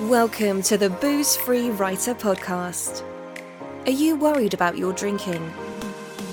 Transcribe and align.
Welcome 0.00 0.60
to 0.62 0.76
the 0.76 0.90
Booze 0.90 1.36
Free 1.36 1.70
Writer 1.70 2.16
Podcast. 2.16 3.04
Are 3.86 3.92
you 3.92 4.16
worried 4.16 4.52
about 4.52 4.76
your 4.76 4.92
drinking? 4.92 5.54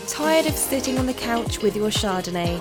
Tired 0.07 0.47
of 0.47 0.55
sitting 0.55 0.97
on 0.97 1.05
the 1.05 1.13
couch 1.13 1.59
with 1.59 1.75
your 1.75 1.91
Chardonnay? 1.91 2.59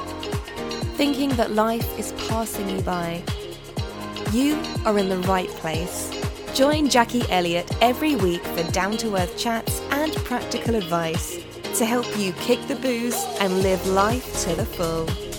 Thinking 0.97 1.31
that 1.31 1.53
life 1.53 1.99
is 1.99 2.13
passing 2.29 2.69
you 2.69 2.83
by? 2.83 3.23
You 4.31 4.63
are 4.85 4.99
in 4.99 5.09
the 5.09 5.17
right 5.27 5.49
place. 5.49 6.13
Join 6.55 6.91
Jackie 6.91 7.25
Elliott 7.31 7.71
every 7.81 8.15
week 8.17 8.45
for 8.45 8.71
down 8.71 8.99
to 8.99 9.17
earth 9.17 9.39
chats 9.39 9.81
and 9.93 10.15
practical 10.17 10.75
advice 10.75 11.43
to 11.79 11.87
help 11.87 12.07
you 12.19 12.33
kick 12.35 12.61
the 12.69 12.77
booze 12.77 13.25
and 13.41 13.63
live 13.63 13.85
life 13.87 14.45
to 14.45 14.55
the 14.55 14.67
full. 14.67 15.30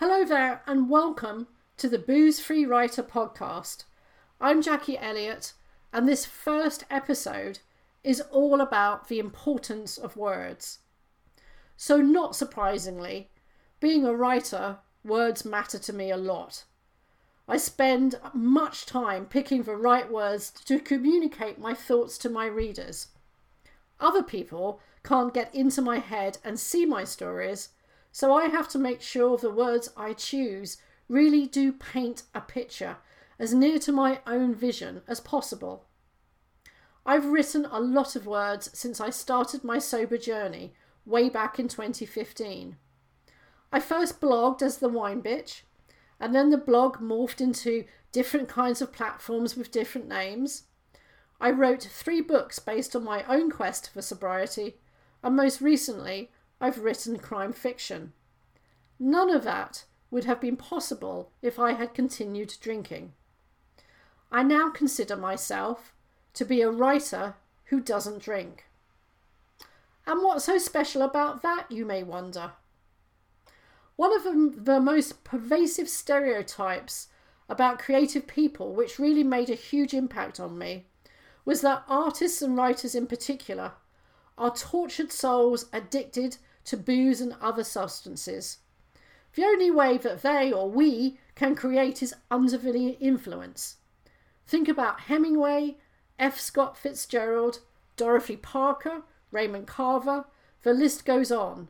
Hello 0.00 0.24
there, 0.24 0.62
and 0.66 0.88
welcome 0.88 1.46
to 1.76 1.86
the 1.86 1.98
Booze 1.98 2.40
Free 2.40 2.64
Writer 2.64 3.02
podcast. 3.02 3.84
I'm 4.40 4.62
Jackie 4.62 4.96
Elliott, 4.96 5.52
and 5.92 6.08
this 6.08 6.24
first 6.24 6.84
episode 6.88 7.58
is 8.02 8.22
all 8.30 8.62
about 8.62 9.08
the 9.08 9.18
importance 9.18 9.98
of 9.98 10.16
words. 10.16 10.78
So, 11.76 11.98
not 11.98 12.34
surprisingly, 12.34 13.28
being 13.78 14.06
a 14.06 14.14
writer, 14.14 14.78
words 15.04 15.44
matter 15.44 15.78
to 15.78 15.92
me 15.92 16.10
a 16.10 16.16
lot. 16.16 16.64
I 17.46 17.58
spend 17.58 18.18
much 18.32 18.86
time 18.86 19.26
picking 19.26 19.64
the 19.64 19.76
right 19.76 20.10
words 20.10 20.50
to 20.64 20.80
communicate 20.80 21.58
my 21.58 21.74
thoughts 21.74 22.16
to 22.20 22.30
my 22.30 22.46
readers. 22.46 23.08
Other 24.00 24.22
people 24.22 24.80
can't 25.04 25.34
get 25.34 25.54
into 25.54 25.82
my 25.82 25.98
head 25.98 26.38
and 26.42 26.58
see 26.58 26.86
my 26.86 27.04
stories 27.04 27.68
so 28.12 28.32
I 28.32 28.48
have 28.48 28.68
to 28.68 28.78
make 28.78 29.00
sure 29.00 29.36
the 29.36 29.50
words 29.50 29.90
I 29.96 30.12
choose 30.12 30.78
really 31.08 31.46
do 31.46 31.72
paint 31.72 32.22
a 32.34 32.40
picture 32.40 32.96
as 33.38 33.54
near 33.54 33.78
to 33.80 33.92
my 33.92 34.20
own 34.26 34.54
vision 34.54 35.02
as 35.08 35.20
possible. 35.20 35.86
I've 37.06 37.26
written 37.26 37.64
a 37.64 37.80
lot 37.80 38.14
of 38.14 38.26
words 38.26 38.70
since 38.78 39.00
I 39.00 39.10
started 39.10 39.64
my 39.64 39.78
sober 39.78 40.18
journey 40.18 40.74
way 41.06 41.28
back 41.28 41.58
in 41.58 41.66
2015. 41.66 42.76
I 43.72 43.80
first 43.80 44.20
blogged 44.20 44.62
as 44.62 44.78
the 44.78 44.88
Wine 44.88 45.22
Bitch, 45.22 45.62
and 46.18 46.34
then 46.34 46.50
the 46.50 46.58
blog 46.58 46.98
morphed 46.98 47.40
into 47.40 47.84
different 48.12 48.48
kinds 48.48 48.82
of 48.82 48.92
platforms 48.92 49.56
with 49.56 49.70
different 49.70 50.08
names. 50.08 50.64
I 51.40 51.50
wrote 51.50 51.82
three 51.82 52.20
books 52.20 52.58
based 52.58 52.94
on 52.94 53.04
my 53.04 53.24
own 53.24 53.50
quest 53.50 53.90
for 53.90 54.02
sobriety, 54.02 54.76
and 55.22 55.34
most 55.34 55.60
recently, 55.60 56.30
I've 56.60 56.78
written 56.78 57.18
crime 57.18 57.52
fiction. 57.52 58.12
None 58.98 59.30
of 59.30 59.44
that 59.44 59.84
would 60.10 60.24
have 60.24 60.40
been 60.40 60.56
possible 60.56 61.32
if 61.40 61.58
I 61.58 61.72
had 61.72 61.94
continued 61.94 62.54
drinking. 62.60 63.12
I 64.30 64.42
now 64.42 64.70
consider 64.70 65.16
myself 65.16 65.92
to 66.34 66.44
be 66.44 66.60
a 66.60 66.70
writer 66.70 67.34
who 67.66 67.80
doesn't 67.80 68.22
drink. 68.22 68.66
And 70.06 70.22
what's 70.22 70.44
so 70.44 70.58
special 70.58 71.02
about 71.02 71.42
that, 71.42 71.70
you 71.70 71.84
may 71.84 72.02
wonder? 72.02 72.52
One 73.96 74.14
of 74.14 74.64
the, 74.64 74.80
most 74.80 75.24
pervasive 75.24 75.88
stereotypes 75.88 77.08
about 77.48 77.78
creative 77.78 78.26
people, 78.26 78.74
which 78.74 78.98
really 78.98 79.24
made 79.24 79.50
a 79.50 79.54
huge 79.54 79.92
impact 79.92 80.40
on 80.40 80.56
me, 80.56 80.86
was 81.44 81.60
that 81.60 81.84
artists 81.88 82.42
and 82.42 82.56
writers 82.56 82.94
in 82.94 83.06
particular 83.06 83.72
are 84.38 84.54
tortured 84.54 85.12
souls 85.12 85.66
addicted 85.72 86.38
to 86.70 86.76
booze 86.76 87.20
and 87.20 87.34
other 87.40 87.64
substances. 87.64 88.58
The 89.34 89.44
only 89.44 89.72
way 89.72 89.98
that 89.98 90.22
they 90.22 90.52
or 90.52 90.70
we 90.70 91.18
can 91.34 91.56
create 91.56 92.00
is 92.00 92.14
under 92.30 92.56
the 92.56 92.90
influence. 93.00 93.76
Think 94.46 94.68
about 94.68 95.02
Hemingway, 95.02 95.78
F. 96.18 96.38
Scott 96.38 96.76
Fitzgerald, 96.76 97.58
Dorothy 97.96 98.36
Parker, 98.36 99.02
Raymond 99.32 99.66
Carver, 99.66 100.26
the 100.62 100.72
list 100.72 101.04
goes 101.04 101.32
on. 101.32 101.68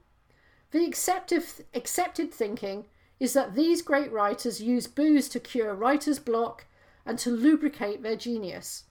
The 0.71 0.85
accepted, 0.85 1.45
accepted 1.73 2.33
thinking 2.33 2.85
is 3.19 3.33
that 3.33 3.55
these 3.55 3.81
great 3.81 4.13
writers 4.13 4.61
use 4.61 4.87
booze 4.87 5.29
to 5.31 5.41
cure 5.41 5.75
writer's 5.75 6.19
block 6.19 6.67
and 7.07 7.19
to 7.21 7.31
lubricate 7.31 8.03
their 8.03 8.17
genius. 8.17 8.85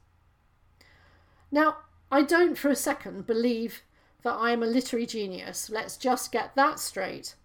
Now, 1.51 1.77
I 2.11 2.23
don't 2.23 2.57
for 2.57 2.69
a 2.69 2.75
second 2.75 3.27
believe 3.27 3.83
that 4.23 4.33
I 4.33 4.51
am 4.51 4.63
a 4.63 4.67
literary 4.67 5.05
genius. 5.05 5.69
Let's 5.69 5.97
just 5.97 6.31
get 6.31 6.55
that 6.55 6.79
straight. 6.79 7.35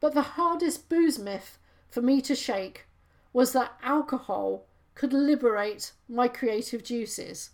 But 0.00 0.14
the 0.14 0.22
hardest 0.22 0.88
booze 0.88 1.18
myth 1.18 1.58
for 1.90 2.00
me 2.00 2.20
to 2.22 2.34
shake 2.34 2.86
was 3.32 3.52
that 3.52 3.78
alcohol 3.82 4.64
could 4.94 5.12
liberate 5.12 5.92
my 6.08 6.28
creative 6.28 6.82
juices. 6.82 7.50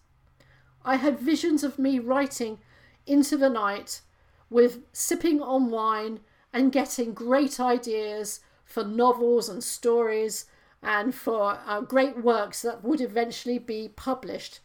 I 0.84 0.96
had 0.96 1.18
visions 1.18 1.64
of 1.64 1.78
me 1.78 1.98
writing 1.98 2.58
into 3.06 3.36
the 3.36 3.50
night 3.50 4.00
with 4.48 4.82
sipping 4.92 5.42
on 5.42 5.70
wine 5.70 6.20
and 6.52 6.72
getting 6.72 7.12
great 7.12 7.58
ideas 7.58 8.40
for 8.64 8.84
novels 8.84 9.48
and 9.48 9.62
stories 9.62 10.46
and 10.82 11.14
for 11.14 11.58
uh, 11.66 11.80
great 11.80 12.22
works 12.22 12.62
that 12.62 12.84
would 12.84 13.00
eventually 13.00 13.58
be 13.58 13.88
published. 13.96 14.60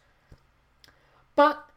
But 1.34 1.68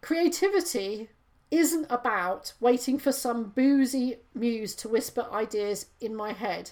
creativity 0.00 1.10
isn't 1.52 1.86
about 1.90 2.54
waiting 2.60 2.98
for 2.98 3.12
some 3.12 3.50
boozy 3.50 4.16
muse 4.34 4.74
to 4.74 4.88
whisper 4.88 5.28
ideas 5.30 5.86
in 6.00 6.16
my 6.16 6.32
head. 6.32 6.70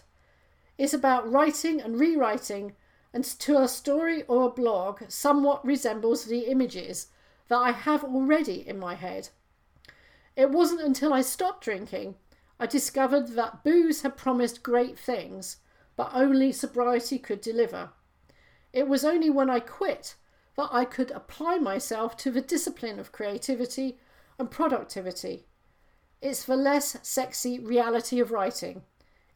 It's 0.78 0.94
about 0.94 1.30
writing 1.30 1.82
and 1.82 2.00
rewriting 2.00 2.74
until 3.12 3.62
a 3.62 3.68
story 3.68 4.22
or 4.22 4.46
a 4.46 4.50
blog 4.50 5.02
somewhat 5.08 5.62
resembles 5.66 6.24
the 6.24 6.46
images 6.46 7.08
that 7.48 7.58
I 7.58 7.72
have 7.72 8.02
already 8.02 8.66
in 8.66 8.78
my 8.78 8.94
head. 8.94 9.28
It 10.34 10.50
wasn't 10.50 10.80
until 10.80 11.12
I 11.12 11.20
stopped 11.20 11.62
drinking 11.62 12.14
I 12.58 12.66
discovered 12.66 13.28
that 13.28 13.64
booze 13.64 14.02
had 14.02 14.16
promised 14.18 14.62
great 14.62 14.98
things, 14.98 15.58
but 15.96 16.10
only 16.12 16.52
sobriety 16.52 17.18
could 17.18 17.40
deliver. 17.40 17.90
It 18.72 18.86
was 18.86 19.04
only 19.04 19.30
when 19.30 19.50
I 19.50 19.60
quit 19.60 20.14
that 20.56 20.68
I 20.70 20.84
could 20.84 21.10
apply 21.10 21.56
myself 21.56 22.16
to 22.18 22.30
the 22.30 22.42
discipline 22.42 22.98
of 22.98 23.12
creativity 23.12 23.98
and 24.40 24.50
productivity. 24.50 25.44
It's 26.22 26.44
the 26.44 26.56
less 26.56 26.96
sexy 27.02 27.60
reality 27.60 28.20
of 28.20 28.30
writing. 28.30 28.82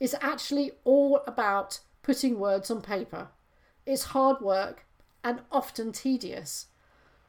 It's 0.01 0.15
actually 0.21 0.73
all 0.83 1.23
about 1.27 1.81
putting 2.03 2.39
words 2.39 2.71
on 2.71 2.81
paper. 2.81 3.29
It's 3.87 4.05
hard 4.05 4.41
work 4.41 4.87
and 5.23 5.41
often 5.53 5.93
tedious. 5.93 6.67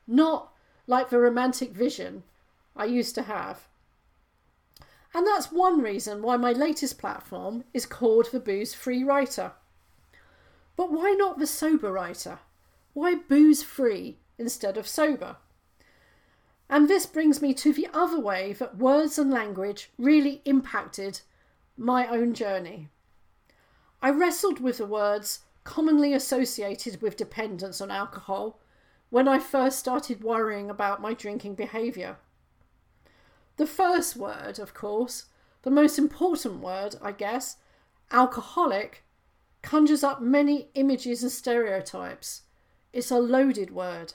Not 0.08 0.54
like 0.88 1.10
the 1.10 1.20
romantic 1.20 1.72
vision 1.72 2.24
I 2.76 2.86
used 2.86 3.14
to 3.16 3.24
have. 3.24 3.68
And 5.14 5.28
that's 5.28 5.52
one 5.52 5.82
reason 5.82 6.22
why 6.22 6.38
my 6.38 6.54
latest 6.54 6.98
platform 6.98 7.66
is 7.74 7.86
called 7.86 8.32
the 8.32 8.40
Booze 8.40 8.74
Free 8.74 9.04
Writer. 9.04 9.52
But 10.78 10.92
why 10.92 11.12
not 11.18 11.40
the 11.40 11.48
Sober 11.48 11.92
Writer? 11.92 12.40
Why 12.94 13.16
booze 13.16 13.64
free 13.64 14.20
instead 14.38 14.78
of 14.78 14.88
sober? 14.88 15.38
And 16.70 16.88
this 16.88 17.06
brings 17.06 17.42
me 17.42 17.54
to 17.56 17.72
the 17.72 17.88
other 17.94 18.20
way 18.20 18.54
that 18.54 18.78
words 18.78 19.20
and 19.20 19.32
language 19.32 19.92
really 19.98 20.42
impacted 20.46 21.22
my 21.78 22.08
own 22.08 22.34
journey. 22.34 22.90
I 24.02 24.10
wrestled 24.10 24.60
with 24.60 24.78
the 24.78 24.86
words 24.86 25.40
commonly 25.64 26.14
associated 26.14 27.02
with 27.02 27.18
dependence 27.18 27.82
on 27.82 27.92
alcohol 27.92 28.60
when 29.10 29.28
I 29.28 29.40
first 29.40 29.80
started 29.80 30.24
worrying 30.24 30.70
about 30.70 31.02
my 31.02 31.14
drinking 31.14 31.56
behaviour. 31.56 32.18
The 33.58 33.68
first 33.68 34.16
word, 34.16 34.60
of 34.60 34.74
course, 34.74 35.26
the 35.62 35.72
most 35.72 35.98
important 35.98 36.60
word, 36.60 36.96
I 37.02 37.12
guess, 37.12 37.58
alcoholic, 38.12 39.04
conjures 39.62 40.04
up 40.04 40.22
many 40.22 40.70
images 40.76 41.24
and 41.24 41.32
stereotypes. 41.32 42.44
It's 42.94 43.12
a 43.12 43.18
loaded 43.18 43.72
word. 43.72 44.14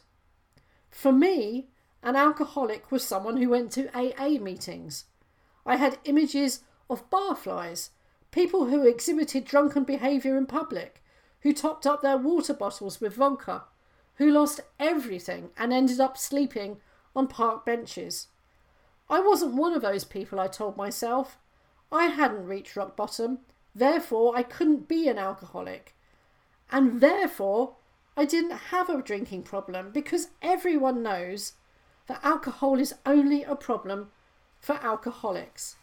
For 0.90 1.10
me, 1.10 1.69
an 2.02 2.16
alcoholic 2.16 2.90
was 2.90 3.06
someone 3.06 3.36
who 3.36 3.50
went 3.50 3.72
to 3.72 3.90
AA 3.96 4.38
meetings. 4.40 5.04
I 5.66 5.76
had 5.76 5.98
images 6.04 6.60
of 6.88 7.08
barflies, 7.10 7.90
people 8.30 8.66
who 8.66 8.86
exhibited 8.86 9.44
drunken 9.44 9.84
behaviour 9.84 10.36
in 10.36 10.46
public, 10.46 11.02
who 11.40 11.52
topped 11.52 11.86
up 11.86 12.02
their 12.02 12.16
water 12.16 12.54
bottles 12.54 13.00
with 13.00 13.14
vodka, 13.14 13.64
who 14.14 14.30
lost 14.30 14.60
everything 14.78 15.50
and 15.56 15.72
ended 15.72 16.00
up 16.00 16.16
sleeping 16.16 16.78
on 17.14 17.26
park 17.26 17.64
benches. 17.64 18.28
I 19.08 19.20
wasn't 19.20 19.54
one 19.54 19.72
of 19.72 19.82
those 19.82 20.04
people, 20.04 20.38
I 20.38 20.46
told 20.46 20.76
myself. 20.76 21.38
I 21.90 22.06
hadn't 22.06 22.46
reached 22.46 22.76
rock 22.76 22.96
bottom, 22.96 23.38
therefore 23.74 24.36
I 24.36 24.42
couldn't 24.42 24.88
be 24.88 25.08
an 25.08 25.18
alcoholic. 25.18 25.94
And 26.70 27.00
therefore 27.00 27.76
I 28.16 28.24
didn't 28.24 28.70
have 28.70 28.88
a 28.88 29.02
drinking 29.02 29.42
problem 29.42 29.90
because 29.90 30.28
everyone 30.40 31.02
knows 31.02 31.54
that 32.10 32.24
alcohol 32.24 32.80
is 32.80 32.92
only 33.06 33.44
a 33.44 33.54
problem 33.54 34.10
for 34.58 34.74
alcoholics. 34.82 35.76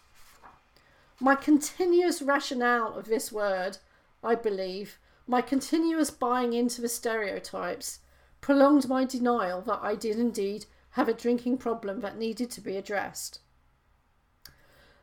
My 1.22 1.36
continuous 1.36 2.22
rationale 2.22 2.96
of 2.96 3.06
this 3.06 3.32
word, 3.32 3.78
I 4.22 4.36
believe, 4.36 5.00
my 5.26 5.42
continuous 5.42 6.12
buying 6.12 6.52
into 6.52 6.82
the 6.82 6.90
stereotypes, 6.90 8.00
prolonged 8.42 8.90
my 8.90 9.06
denial 9.06 9.62
that 9.62 9.80
I 9.82 9.96
did 9.96 10.20
indeed 10.20 10.66
have 10.92 11.08
a 11.08 11.14
drinking 11.14 11.60
problem 11.60 12.02
that 12.02 12.18
needed 12.18 12.52
to 12.52 12.62
be 12.62 12.76
addressed. 12.76 13.40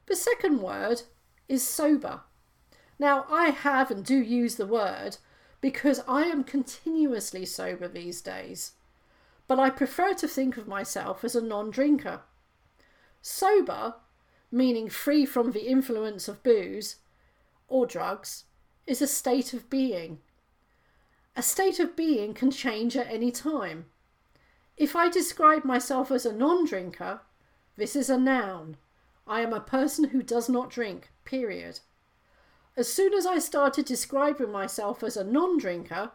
The 0.04 0.16
second 0.16 0.60
word 0.60 1.02
is 1.48 1.66
sober. 1.66 2.20
Now, 2.98 3.24
I 3.30 3.48
have 3.48 3.90
and 3.90 4.04
do 4.04 4.16
use 4.16 4.56
the 4.56 4.66
word 4.66 5.16
because 5.62 6.02
I 6.06 6.24
am 6.24 6.44
continuously 6.44 7.46
sober 7.46 7.88
these 7.88 8.20
days, 8.20 8.72
but 9.46 9.58
I 9.58 9.70
prefer 9.70 10.14
to 10.14 10.28
think 10.28 10.56
of 10.56 10.66
myself 10.66 11.24
as 11.24 11.34
a 11.34 11.42
non 11.42 11.70
drinker. 11.70 12.22
Sober, 13.20 13.94
meaning 14.50 14.88
free 14.88 15.26
from 15.26 15.52
the 15.52 15.66
influence 15.68 16.28
of 16.28 16.42
booze 16.42 16.96
or 17.68 17.86
drugs, 17.86 18.44
is 18.86 19.02
a 19.02 19.06
state 19.06 19.52
of 19.52 19.68
being. 19.70 20.18
A 21.36 21.42
state 21.42 21.80
of 21.80 21.96
being 21.96 22.32
can 22.34 22.50
change 22.50 22.96
at 22.96 23.10
any 23.10 23.32
time. 23.32 23.86
If 24.76 24.94
I 24.94 25.08
describe 25.08 25.64
myself 25.64 26.10
as 26.10 26.26
a 26.26 26.32
non 26.32 26.64
drinker, 26.64 27.20
this 27.76 27.96
is 27.96 28.08
a 28.08 28.18
noun. 28.18 28.76
I 29.26 29.40
am 29.40 29.52
a 29.52 29.60
person 29.60 30.10
who 30.10 30.22
does 30.22 30.48
not 30.48 30.70
drink, 30.70 31.10
period. 31.24 31.80
As 32.76 32.92
soon 32.92 33.14
as 33.14 33.24
I 33.24 33.38
started 33.38 33.86
describing 33.86 34.50
myself 34.50 35.02
as 35.02 35.16
a 35.16 35.24
non 35.24 35.58
drinker, 35.58 36.10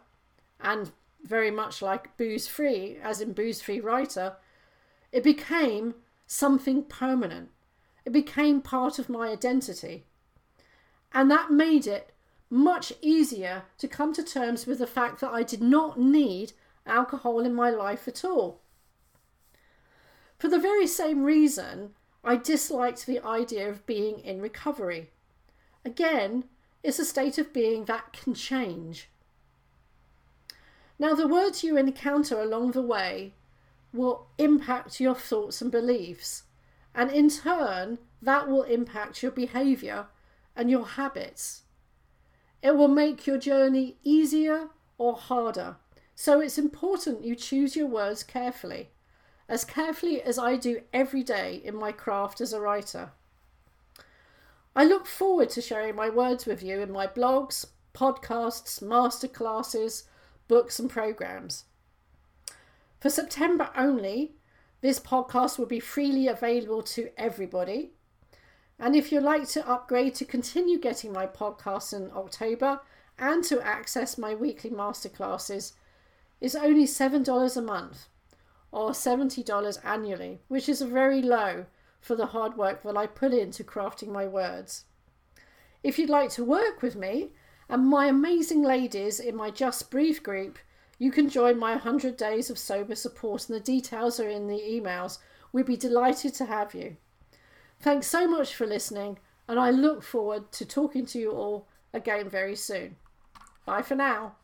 and 0.60 0.92
very 1.24 1.50
much 1.50 1.82
like 1.82 2.16
booze 2.16 2.46
free, 2.46 2.98
as 3.02 3.20
in 3.20 3.32
booze 3.32 3.60
free 3.60 3.80
writer, 3.80 4.36
it 5.12 5.22
became 5.22 5.94
something 6.26 6.84
permanent. 6.84 7.50
It 8.04 8.12
became 8.12 8.62
part 8.62 8.98
of 8.98 9.08
my 9.08 9.28
identity. 9.28 10.04
And 11.12 11.30
that 11.30 11.50
made 11.50 11.86
it 11.86 12.12
much 12.48 12.92
easier 13.00 13.64
to 13.78 13.88
come 13.88 14.12
to 14.12 14.22
terms 14.22 14.66
with 14.66 14.78
the 14.78 14.86
fact 14.86 15.20
that 15.20 15.32
I 15.32 15.42
did 15.42 15.62
not 15.62 15.98
need 15.98 16.52
alcohol 16.86 17.40
in 17.40 17.54
my 17.54 17.70
life 17.70 18.08
at 18.08 18.24
all. 18.24 18.60
For 20.38 20.48
the 20.48 20.58
very 20.58 20.86
same 20.86 21.24
reason, 21.24 21.94
I 22.24 22.36
disliked 22.36 23.06
the 23.06 23.20
idea 23.20 23.68
of 23.68 23.86
being 23.86 24.20
in 24.20 24.40
recovery. 24.40 25.10
Again, 25.84 26.44
it's 26.82 26.98
a 26.98 27.04
state 27.04 27.38
of 27.38 27.52
being 27.52 27.84
that 27.84 28.12
can 28.12 28.34
change. 28.34 29.09
Now, 31.00 31.14
the 31.14 31.26
words 31.26 31.64
you 31.64 31.78
encounter 31.78 32.38
along 32.42 32.72
the 32.72 32.82
way 32.82 33.32
will 33.90 34.26
impact 34.36 35.00
your 35.00 35.14
thoughts 35.14 35.62
and 35.62 35.72
beliefs, 35.72 36.42
and 36.94 37.10
in 37.10 37.30
turn, 37.30 37.96
that 38.20 38.46
will 38.46 38.64
impact 38.64 39.22
your 39.22 39.32
behaviour 39.32 40.08
and 40.54 40.70
your 40.70 40.84
habits. 40.84 41.62
It 42.62 42.76
will 42.76 42.88
make 42.88 43.26
your 43.26 43.38
journey 43.38 43.96
easier 44.04 44.68
or 44.98 45.14
harder, 45.14 45.76
so 46.14 46.38
it's 46.38 46.58
important 46.58 47.24
you 47.24 47.34
choose 47.34 47.74
your 47.74 47.86
words 47.86 48.22
carefully, 48.22 48.90
as 49.48 49.64
carefully 49.64 50.20
as 50.20 50.38
I 50.38 50.56
do 50.56 50.82
every 50.92 51.22
day 51.22 51.62
in 51.64 51.76
my 51.76 51.92
craft 51.92 52.42
as 52.42 52.52
a 52.52 52.60
writer. 52.60 53.12
I 54.76 54.84
look 54.84 55.06
forward 55.06 55.48
to 55.50 55.62
sharing 55.62 55.96
my 55.96 56.10
words 56.10 56.44
with 56.44 56.62
you 56.62 56.80
in 56.80 56.92
my 56.92 57.06
blogs, 57.06 57.68
podcasts, 57.94 58.82
masterclasses, 58.82 60.02
books, 60.50 60.80
and 60.80 60.90
programs. 60.90 61.66
For 62.98 63.08
September 63.08 63.70
only, 63.76 64.32
this 64.80 64.98
podcast 64.98 65.60
will 65.60 65.66
be 65.66 65.78
freely 65.78 66.26
available 66.26 66.82
to 66.82 67.10
everybody. 67.16 67.92
And 68.76 68.96
if 68.96 69.12
you'd 69.12 69.22
like 69.22 69.46
to 69.50 69.70
upgrade 69.70 70.16
to 70.16 70.24
continue 70.24 70.80
getting 70.80 71.12
my 71.12 71.28
podcasts 71.28 71.92
in 71.92 72.10
October 72.12 72.80
and 73.16 73.44
to 73.44 73.64
access 73.64 74.18
my 74.18 74.34
weekly 74.34 74.70
masterclasses, 74.70 75.74
is 76.40 76.56
only 76.56 76.84
$7 76.84 77.56
a 77.56 77.62
month 77.62 78.08
or 78.72 78.90
$70 78.90 79.78
annually, 79.84 80.40
which 80.48 80.68
is 80.68 80.82
very 80.82 81.22
low 81.22 81.66
for 82.00 82.16
the 82.16 82.26
hard 82.26 82.56
work 82.56 82.82
that 82.82 82.96
I 82.96 83.06
put 83.06 83.32
into 83.32 83.62
crafting 83.62 84.08
my 84.08 84.26
words. 84.26 84.84
If 85.84 85.96
you'd 85.96 86.10
like 86.10 86.30
to 86.30 86.44
work 86.44 86.82
with 86.82 86.96
me 86.96 87.34
and 87.70 87.86
my 87.86 88.06
amazing 88.06 88.62
ladies 88.62 89.20
in 89.20 89.36
my 89.36 89.50
Just 89.50 89.90
Breathe 89.90 90.22
group, 90.22 90.58
you 90.98 91.10
can 91.10 91.28
join 91.28 91.58
my 91.58 91.72
100 91.72 92.16
days 92.16 92.50
of 92.50 92.58
sober 92.58 92.94
support, 92.94 93.48
and 93.48 93.56
the 93.56 93.60
details 93.60 94.20
are 94.20 94.28
in 94.28 94.48
the 94.48 94.60
emails. 94.60 95.18
We'd 95.52 95.66
be 95.66 95.76
delighted 95.76 96.34
to 96.34 96.46
have 96.46 96.74
you. 96.74 96.96
Thanks 97.80 98.06
so 98.06 98.28
much 98.28 98.54
for 98.54 98.66
listening, 98.66 99.18
and 99.48 99.58
I 99.58 99.70
look 99.70 100.02
forward 100.02 100.52
to 100.52 100.64
talking 100.66 101.06
to 101.06 101.18
you 101.18 101.30
all 101.30 101.66
again 101.94 102.28
very 102.28 102.56
soon. 102.56 102.96
Bye 103.64 103.82
for 103.82 103.94
now. 103.94 104.34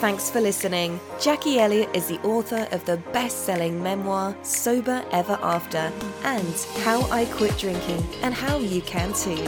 Thanks 0.00 0.30
for 0.30 0.40
listening. 0.40 1.00
Jackie 1.20 1.58
Elliott 1.58 1.90
is 1.92 2.06
the 2.06 2.20
author 2.20 2.68
of 2.70 2.84
the 2.84 2.98
best 3.12 3.44
selling 3.44 3.82
memoir 3.82 4.36
Sober 4.42 5.04
Ever 5.10 5.36
After 5.42 5.92
and 6.22 6.66
How 6.84 7.02
I 7.10 7.24
Quit 7.24 7.58
Drinking 7.58 8.06
and 8.22 8.32
How 8.32 8.58
You 8.58 8.80
Can 8.82 9.12
Too. 9.12 9.44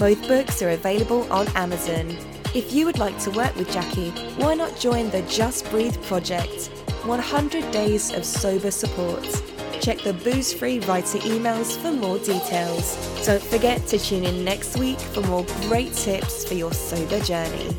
Both 0.00 0.26
books 0.26 0.60
are 0.60 0.70
available 0.70 1.32
on 1.32 1.46
Amazon. 1.54 2.16
If 2.52 2.72
you 2.72 2.84
would 2.84 2.98
like 2.98 3.16
to 3.20 3.30
work 3.30 3.54
with 3.54 3.70
Jackie, 3.70 4.10
why 4.38 4.54
not 4.54 4.76
join 4.76 5.08
the 5.10 5.22
Just 5.22 5.70
Breathe 5.70 6.02
Project? 6.02 6.66
100 7.04 7.70
days 7.70 8.12
of 8.12 8.24
sober 8.24 8.72
support. 8.72 9.22
Check 9.80 10.00
the 10.00 10.14
Booze 10.14 10.52
Free 10.52 10.80
Writer 10.80 11.18
emails 11.18 11.80
for 11.80 11.92
more 11.92 12.18
details. 12.18 12.96
Don't 13.24 13.40
forget 13.40 13.86
to 13.86 14.00
tune 14.00 14.24
in 14.24 14.44
next 14.44 14.76
week 14.78 14.98
for 14.98 15.20
more 15.20 15.46
great 15.68 15.92
tips 15.92 16.44
for 16.44 16.54
your 16.54 16.72
sober 16.72 17.20
journey. 17.20 17.76